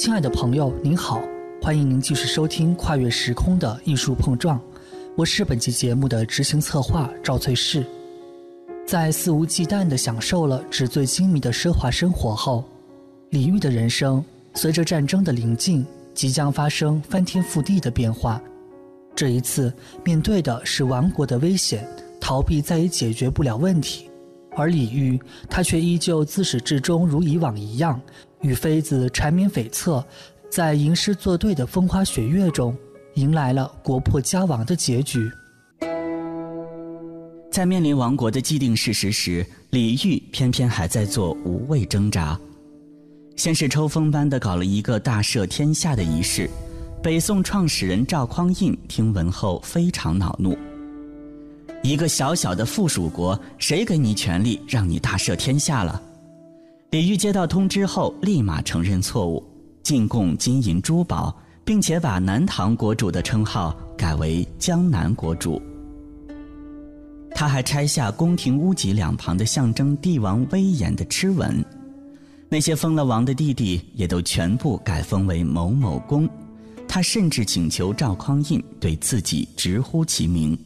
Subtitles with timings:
[0.00, 1.20] 亲爱的朋友，您好，
[1.60, 4.58] 欢迎您继续收听《跨越时空的艺术碰撞》，
[5.14, 7.84] 我是本期节目的执行策划赵翠氏。
[8.86, 12.64] 在肆无忌惮地享受了纸醉金迷的奢华生活后，
[13.28, 14.24] 李煜的人生
[14.54, 18.40] 随着战争的临近，即将发生翻天覆地的变化。
[19.14, 19.70] 这一次
[20.02, 21.86] 面对的是亡国的危险，
[22.18, 24.08] 逃避再也解决不了问题。
[24.56, 25.20] 而李煜，
[25.50, 28.00] 他却依旧自始至终如以往一样，
[28.42, 30.04] 与妃子缠绵悱恻，
[30.50, 32.76] 在吟诗作对的风花雪月中，
[33.14, 35.30] 迎来了国破家亡的结局。
[37.50, 42.38] 在面临亡国的既定事实时，李煜偏偏还在做无谓挣扎。
[43.36, 46.48] 先是抽风般的搞了一个大赦天下的仪式，
[47.02, 50.56] 北宋创始人赵匡胤听闻后非常恼怒。
[51.82, 56.00] 一个小小的附属国，谁给你权力让你大赦天下了？
[56.90, 59.44] 李煜接到通知后，立马承认错误，
[59.80, 61.32] 进贡金银珠宝，
[61.64, 65.62] 并且把南唐国主的称号改为江南国主。
[67.32, 71.64] 他还拆下宫廷屋脊两旁的象征帝王威严的螭纹，
[72.48, 76.28] 那些封了王的弟弟也都全部改封为某某公。
[76.88, 80.58] 他甚至请求赵匡胤对自己直呼其名。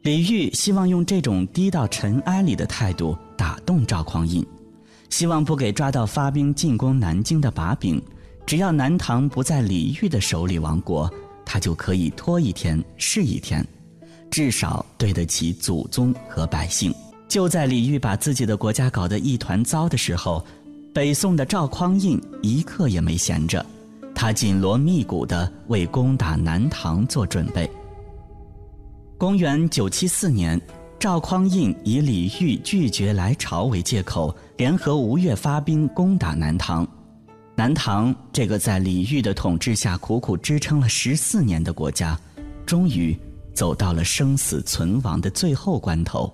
[0.00, 4.42] 李煜希望用这种低到尘埃里的态度打动赵匡胤，
[5.12, 8.02] 希望不给抓到发兵进攻南京的把柄，
[8.46, 11.08] 只要南唐不在李煜的手里亡国，
[11.44, 13.62] 他就可以拖一天是一天，
[14.30, 16.90] 至少对得起祖宗和百姓。
[17.28, 20.42] 就在李煜把自己的国家搞得一团糟的时候，
[20.94, 23.64] 北宋的赵匡胤一刻也没闲着，
[24.14, 27.70] 他紧锣密鼓地为攻打南唐做准备。
[29.18, 30.58] 公元九七四年，
[31.02, 36.86] 赵匡胤以李煜拒绝来朝为借口，联合吴越发兵攻打南唐。
[37.56, 42.16] 南唐这个在李煜的统治下苦苦支撑了十四年的国家，
[42.64, 43.18] 终于
[43.52, 46.32] 走到了生死存亡的最后关头。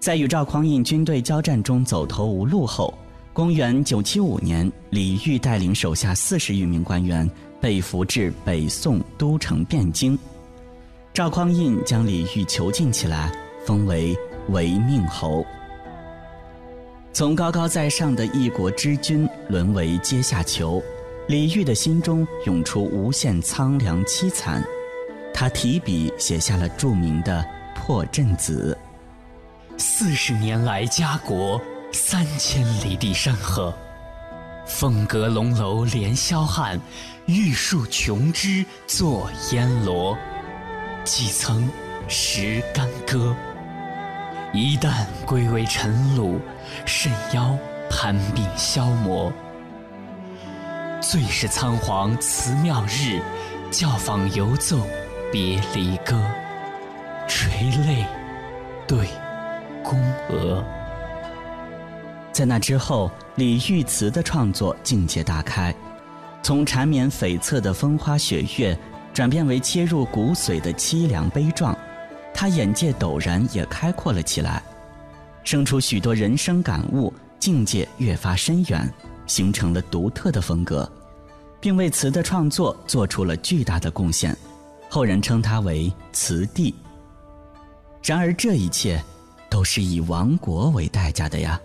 [0.00, 2.96] 在与赵匡胤军队交战中走投无路后，
[3.34, 10.18] 公元九七五年，李煜带领手下四十余名官员被俘至北宋都城汴京。
[11.16, 13.32] 赵匡胤将李煜囚禁起来，
[13.64, 14.14] 封为
[14.50, 15.42] 违命侯。
[17.10, 20.82] 从高高在上的一国之君沦为阶下囚，
[21.26, 24.62] 李煜的心中涌出无限苍凉凄惨。
[25.32, 27.42] 他提笔写下了著名的
[27.80, 28.76] 《破阵子》：
[29.80, 31.58] 四十年来家国，
[31.92, 33.72] 三千里地山河。
[34.66, 36.78] 凤阁龙楼连霄汉，
[37.24, 40.14] 玉树琼枝作烟萝。
[41.06, 41.70] 几曾
[42.08, 43.32] 识干戈？
[44.52, 46.40] 一旦归为尘土，
[46.84, 47.56] 甚夭
[47.88, 49.32] 攀鬓消磨。
[51.00, 53.20] 最是仓皇辞庙日，
[53.70, 54.80] 教坊犹奏
[55.30, 56.20] 别离歌。
[57.28, 57.50] 垂
[57.86, 58.04] 泪
[58.88, 59.06] 对
[59.84, 59.96] 宫
[60.28, 60.64] 娥。
[62.32, 65.72] 在那之后，李煜词的创作境界大开，
[66.42, 68.76] 从缠绵悱恻的风花雪月。
[69.16, 71.74] 转变为切入骨髓的凄凉悲壮，
[72.34, 74.62] 他眼界陡然也开阔了起来，
[75.42, 78.86] 生出许多人生感悟，境界越发深远，
[79.26, 80.86] 形成了独特的风格，
[81.58, 84.36] 并为词的创作做出了巨大的贡献，
[84.90, 86.74] 后人称他为词帝。
[88.02, 89.02] 然而这一切，
[89.48, 91.58] 都是以亡国为代价的呀。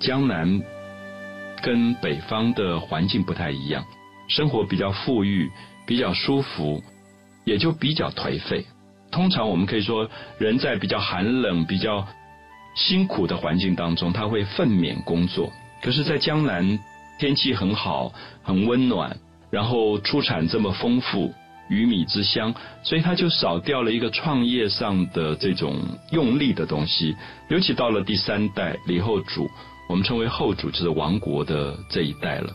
[0.00, 0.73] 江南。
[1.64, 3.82] 跟北方的环境不太一样，
[4.28, 5.50] 生活比较富裕，
[5.86, 6.82] 比较舒服，
[7.46, 8.66] 也就比较颓废。
[9.10, 12.06] 通常我们可以说，人在比较寒冷、比较
[12.74, 15.50] 辛苦的环境当中，他会奋勉工作。
[15.80, 16.78] 可是，在江南，
[17.18, 19.16] 天气很好，很温暖，
[19.50, 21.32] 然后出产这么丰富，
[21.70, 25.80] 鱼米之乡，所以他就少掉了一个创业上的这种
[26.12, 27.16] 用力的东西。
[27.48, 29.50] 尤其到了第三代李后主。
[29.88, 32.50] 我们称为后主，就是亡国的这一代了。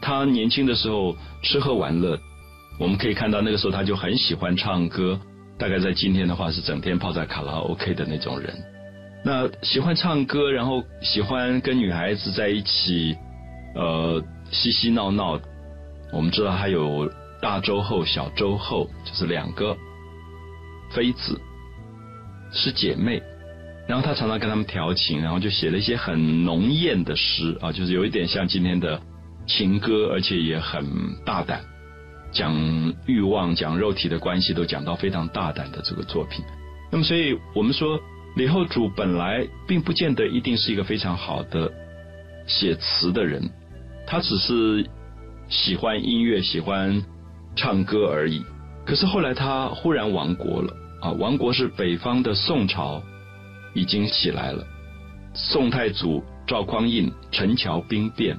[0.00, 2.18] 他年轻的时候吃喝玩乐，
[2.78, 5.18] 我们可以看到那个时候他就很喜欢唱歌，
[5.58, 8.54] 大概在今天的话是整天泡在卡拉 OK 的那种人。
[9.24, 13.16] 那喜欢唱歌，然后喜欢跟女孩子在一起，
[13.74, 15.40] 呃，嬉嬉闹闹。
[16.12, 17.10] 我们知道他有
[17.40, 19.74] 大周后、小周后，就是两个
[20.90, 21.40] 妃子，
[22.52, 23.22] 是姐妹。
[23.86, 29.00] 然后他常常跟他们调情，然后就写了一些很浓艳的诗啊，就是有一点像今天的
[29.46, 30.84] 情歌，而且也很
[31.24, 31.60] 大胆，
[32.32, 32.54] 讲
[33.06, 36.44] 欲望、讲肉体的关系都讲到非常大胆的这个作品。
[36.90, 38.00] 那么，所以我们说
[38.36, 41.70] 李后主本来并不见得一定是一个非常好的
[42.46, 43.50] 写词的人，
[44.06, 44.88] 他只是
[45.48, 47.04] 喜欢音乐、喜欢
[47.54, 48.42] 唱歌而已。
[48.86, 50.72] 可是后来他忽然亡国了
[51.02, 51.10] 啊！
[51.12, 53.02] 亡国是北方的宋朝
[53.74, 54.64] 已经起来了，
[55.34, 58.38] 宋太祖赵匡胤陈桥兵变，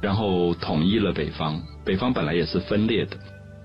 [0.00, 1.60] 然后统一了北方。
[1.84, 3.16] 北方本来也是分裂的，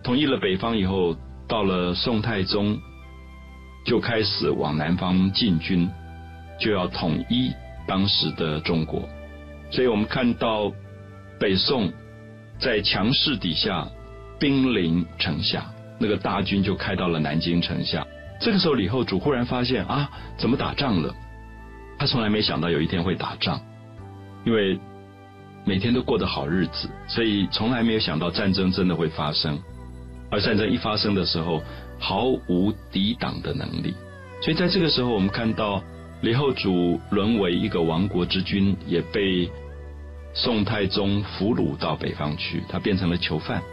[0.03, 1.15] 统一了北方以后，
[1.47, 2.77] 到了宋太宗
[3.85, 5.89] 就开始往南方进军，
[6.59, 7.51] 就要统一
[7.87, 9.07] 当时的中国。
[9.69, 10.71] 所以我们看到
[11.39, 11.91] 北宋
[12.59, 13.87] 在强势底下
[14.39, 15.65] 兵临城下。
[15.99, 18.05] 那个大军就开到了南京城下。
[18.43, 21.15] 这个时候，李后主忽然发现啊，怎么打仗了？
[21.97, 23.61] 他从来没想到有一天会打仗，
[24.43, 24.77] 因为
[25.63, 29.57] 每天都过得好日子，所以从来没有想到战争真的会发生。
[30.29, 31.63] 而战争一发生的时候，
[31.97, 33.93] 毫无抵挡的能力。
[34.41, 35.81] 所以在这个时候，我们看到
[36.19, 39.49] 李后主沦为一个亡国之君，也被
[40.33, 43.63] 宋太宗俘虏到北方去，他变成了囚犯。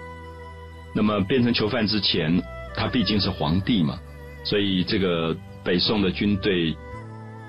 [0.94, 2.40] 那么变成囚犯之前，
[2.76, 3.98] 他毕竟是皇帝嘛，
[4.44, 6.74] 所以这个北宋的军队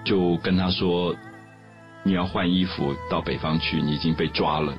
[0.04, 1.16] 就跟他说
[2.04, 4.74] ：“你要换衣服到北方去，你已经被抓了。”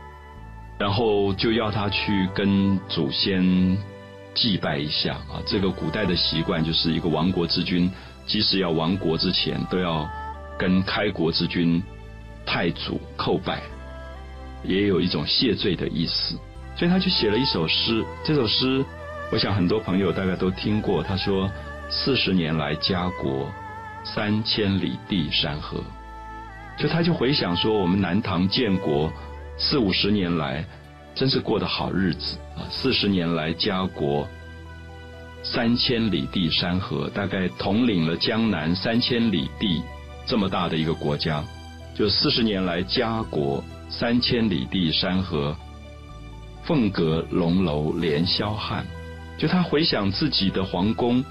[0.79, 3.77] 然后就要他去跟祖先
[4.35, 5.41] 祭拜一下啊。
[5.47, 7.91] 这个古代的习惯就是一个亡国之君，
[8.27, 10.09] 即使要亡国之前，都要
[10.59, 11.83] 跟开国之君
[12.45, 13.63] 太祖叩拜，
[14.65, 16.37] 也有一种谢罪的意思。
[16.75, 18.85] 所以他就写了一首诗，这首诗，
[19.31, 21.03] 我想很多朋友大概都听过。
[21.03, 21.49] 他说
[21.95, 23.53] ：“四十年来家国，
[24.03, 25.79] 三千里地山河。”
[26.79, 29.13] 就他就回想说，我们南唐建国
[29.59, 30.65] 四五十年来，
[31.15, 32.65] 真是过得好日子啊！
[32.71, 34.27] 四十年来家国，
[35.43, 39.83] 三千里地山河，大概统领了江南三千里地
[40.25, 41.45] 这么大的一个国家。
[41.95, 45.55] 就四十年来家国，三千里地山河。
[46.65, 48.87] 凤阁龙楼连霄汉，
[49.37, 51.23] 就他回想自己的皇宫，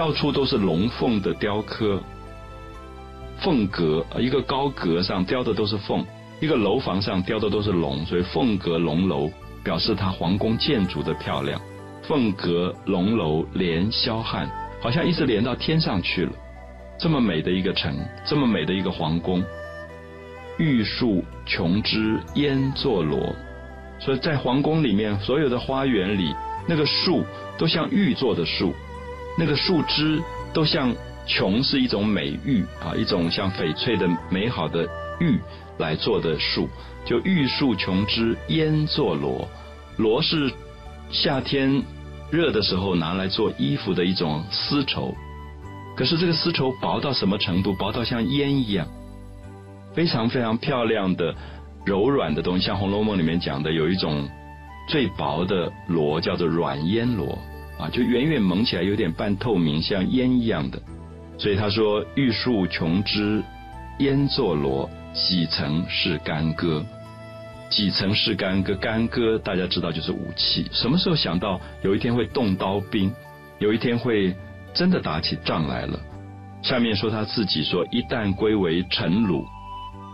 [0.00, 2.00] 到处都是龙凤的雕刻。
[3.38, 6.02] 凤阁一个高阁上雕的都是凤，
[6.40, 9.30] 一个楼房上雕的都是龙，所以凤阁龙楼
[9.62, 11.60] 表示他皇宫建筑的漂亮。
[12.02, 14.50] 凤阁龙楼连霄汉，
[14.80, 16.32] 好像一直连到天上去了。
[16.98, 17.94] 这么美的一个城，
[18.24, 19.44] 这么美的一个皇宫，
[20.56, 23.36] 玉树琼枝烟作罗。
[23.98, 26.34] 所以在皇宫里面，所有的花园里，
[26.66, 27.22] 那个树
[27.58, 28.72] 都像玉做的树，
[29.40, 30.22] 那个树枝
[30.52, 30.94] 都像
[31.26, 34.86] 琼是一种美玉啊，一种像翡翠的美好的
[35.18, 35.38] 玉
[35.78, 36.68] 来做的树，
[37.06, 39.48] 就玉树琼枝烟作罗，
[39.96, 40.52] 罗是
[41.10, 41.82] 夏天
[42.30, 45.14] 热的时候拿来做衣服的一种丝绸，
[45.96, 47.72] 可是这个丝绸薄到什么程度？
[47.72, 48.86] 薄到像烟一样，
[49.94, 51.34] 非常非常漂亮的。
[51.86, 54.28] 柔软的东西，像《红楼梦》里面讲的，有一种
[54.86, 57.38] 最薄的罗，叫做软烟罗
[57.80, 60.80] 啊，就远远蒙起来有点半透明，像烟一样的。
[61.38, 63.42] 所以他说：“玉树琼枝
[63.98, 66.84] 烟作罗，几层是干戈？
[67.70, 68.74] 几层是干戈？
[68.74, 70.68] 干戈大家知道就是武器。
[70.72, 73.10] 什么时候想到有一天会动刀兵，
[73.58, 74.34] 有一天会
[74.74, 75.98] 真的打起仗来了？
[76.62, 79.44] 下面说他自己说：一旦归为臣虏，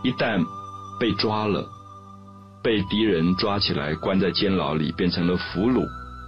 [0.04, 0.40] 一旦。”
[0.98, 1.62] 被抓了，
[2.62, 5.87] 被敌人抓起来，关在监牢里，变成了俘虏。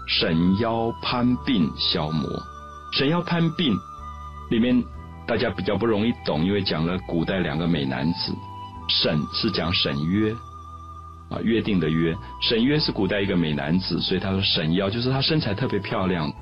[0.09, 2.27] 沈腰攀鬓消磨，
[2.93, 3.77] 沈腰攀鬓
[4.51, 4.83] 里面
[5.27, 8.33] 大家比较不容易懂，因为讲了古代两个美男子。
[8.89, 10.33] 沈是讲沈约
[11.29, 12.17] 啊，约定的约。
[12.41, 16.33] 沈约是古代一个美男子，所以他说沈腰就是他身材特别漂亮。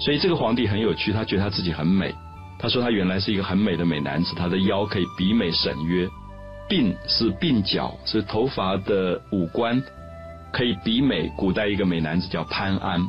[0.00, 2.14] 所以这个皇帝很有趣，他觉得他自己很美。
[2.58, 6.08] 他说他原来是一个很美的美男子，他的腰可以比美沈约。
[6.70, 9.82] 鬓是鬓角，是头发的五官，
[10.52, 13.00] 可以比美古代一个美男子叫潘安，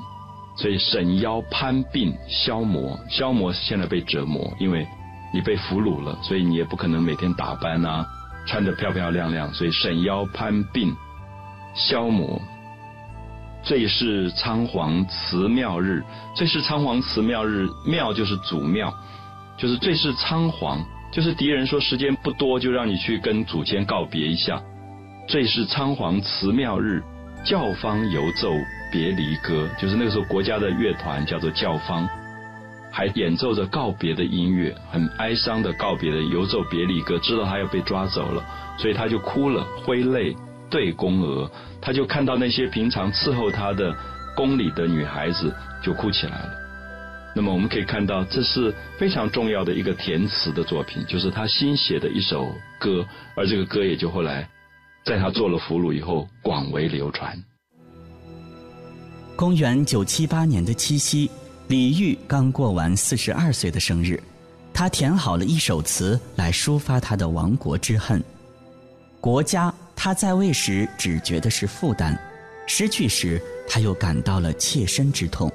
[0.55, 4.87] 所以沈腰潘鬓消磨，消磨现在被折磨，因为
[5.33, 8.05] 你被俘虏了，所以你也不可能每天打扮啊，
[8.45, 10.93] 穿得漂漂亮亮，所以沈腰潘鬓
[11.73, 12.41] 消磨。
[13.63, 16.03] 最是仓皇辞庙日，
[16.35, 18.91] 最是仓皇辞庙日，庙就是祖庙，
[19.57, 20.83] 就是最是仓皇。
[21.11, 24.61] 就是敌人说时间不多，就让你去跟祖先告别一下。
[25.27, 27.03] 最是仓皇辞庙日，
[27.43, 28.53] 教坊游奏
[28.91, 29.67] 别离歌。
[29.79, 32.07] 就是那个时候，国家的乐团叫做教坊，
[32.91, 37.17] 还演奏着告别的音乐，很哀伤的告别的游奏别离歌。
[37.19, 38.43] 知道他要被抓走了，
[38.77, 40.35] 所以他就哭了，挥泪
[40.69, 41.49] 对宫娥。
[41.81, 43.95] 他就看到那些平常伺候他的
[44.35, 46.49] 宫里的女孩子，就哭起来了。
[47.33, 53.05] 那么我们可以看到，这是非常重要的一个填词的作品，就是他新写的一首歌，
[53.35, 54.47] 而这个歌也就后来
[55.05, 57.37] 在他做了俘虏以后广为流传。
[59.35, 61.29] 公元九七八年的七夕，
[61.67, 64.21] 李煜刚过完四十二岁的生日，
[64.73, 68.23] 他填好了一首词来抒发他的亡国之恨。
[69.19, 72.15] 国家他在位时只觉得是负担，
[72.67, 75.51] 失去时他又感到了切身之痛。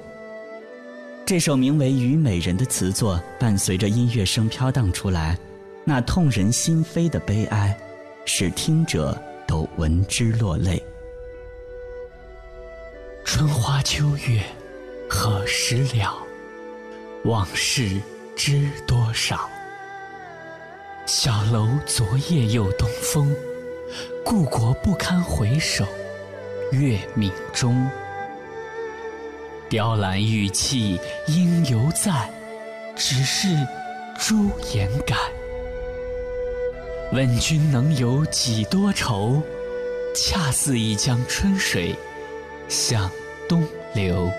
[1.25, 5.37] 这首名为《虞美人》的词作，伴随着音乐声飘荡出来，
[5.85, 7.77] 那痛人心扉的悲哀，
[8.25, 10.83] 使听者都闻之落泪。
[13.23, 14.43] 春花秋月，
[15.09, 16.17] 何时了？
[17.23, 17.99] 往事
[18.35, 19.49] 知多少？
[21.05, 23.33] 小楼昨夜又东风，
[24.23, 25.85] 故国不堪回首，
[26.71, 27.89] 月明中。
[29.69, 32.29] 雕栏玉砌应犹在，
[32.95, 33.47] 只是
[34.17, 35.15] 朱颜改。
[37.13, 39.41] 问君能有几多愁？
[40.13, 41.95] 恰似一江春水
[42.67, 43.09] 向
[43.47, 44.29] 东流。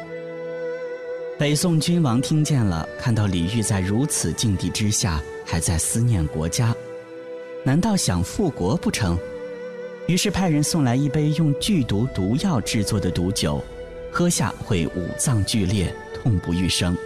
[1.39, 6.75] 北宋君王听见了，看到李煜在如此境地之下，还在思念国家，
[7.65, 9.19] 难道想复国不成？
[10.07, 13.65] 于是派人送来一杯用剧毒毒药制作的毒酒。
[14.11, 16.97] 喝下会五脏俱裂，痛不欲生。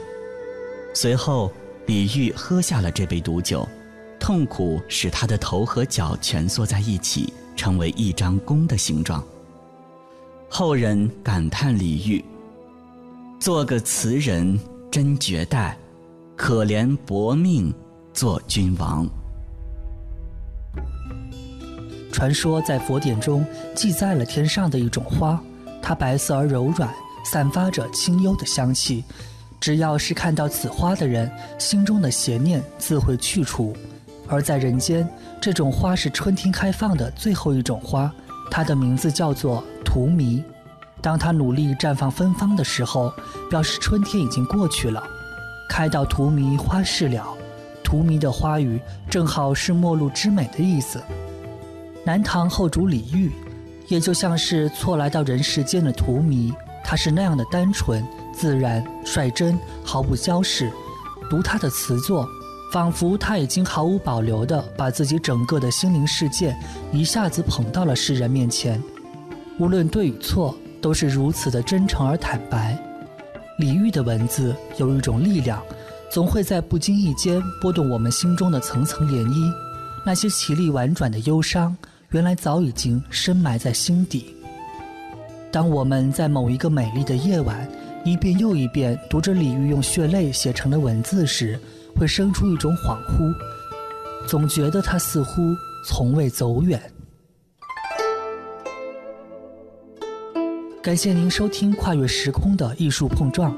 [0.94, 1.52] 随后，
[1.86, 3.68] 李煜喝下了这杯毒酒，
[4.22, 9.20] 痛苦使他的头和脚蜷缩在一起，成为一张弓的形状。
[10.48, 12.22] 后人感叹李煜
[13.40, 14.56] ：“做个词人
[14.92, 15.76] 真绝代，
[16.36, 17.74] 可怜薄命
[18.14, 19.08] 做君王。”
[22.12, 25.42] 传说在佛典中记载了天上的一种花。
[25.82, 26.88] 它白色而柔软，
[27.24, 29.02] 散发着清幽的香气。
[29.58, 33.74] 只要是看到此花的人，心中的邪念自会去除。
[34.32, 35.06] 而在人间，
[35.40, 38.10] 这种花是春天开放的最后一种花，
[38.50, 40.42] 它的名字叫做荼蘼。
[41.02, 43.12] 当它努力绽放芬芳的时候，
[43.50, 45.02] 表示春天已经过去了。
[45.68, 47.26] 开到荼蘼花事了，
[47.84, 50.98] 荼蘼的花语正好是末路之美的意思。
[52.04, 53.30] 南唐后主李煜。
[53.88, 60.72] 也就像是错来到人世间的荼蘼，他是那样的单纯、自然、率真，毫不消逝。
[61.28, 62.26] 读他的词作，
[62.72, 66.56] 仿佛他已经毫无保留地把自己整个的心灵世界
[66.90, 68.82] 一下子捧到了世人面前。
[69.58, 72.82] 无论对与错，都是如此的真诚而坦白。
[73.58, 75.62] 李煜的文字有一种力量，
[76.10, 79.52] 总会在不经意间拨动我们心中的层层涟漪。
[80.02, 81.76] 那些绮丽婉转的忧伤。
[82.12, 84.34] 原来早已经深埋在心底。
[85.50, 87.66] 当我们在某一个美丽的夜晚，
[88.04, 91.58] 一遍又一遍读着李煜用血泪写成的文字时，
[91.96, 93.34] 会生出一种恍惚，
[94.26, 95.42] 总觉得他似乎
[95.86, 96.80] 从未走远。
[100.82, 103.52] 感谢您收听《跨越时空的艺术碰撞》。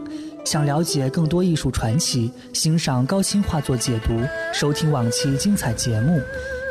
[0.45, 4.21] 想了解更多艺术传奇，欣赏高清画作解读，
[4.53, 6.21] 收听往期精彩节目。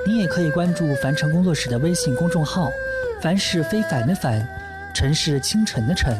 [0.05, 2.69] 你也可以关注凡尘工作室的微信公众号，
[3.19, 4.47] 凡是非凡的凡，
[4.93, 6.15] 尘是清晨的晨，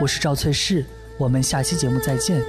[0.00, 0.84] 我是赵翠氏，
[1.16, 2.42] 我们下期节目再见，